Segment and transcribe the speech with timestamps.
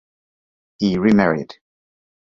[0.79, 1.57] He remarried.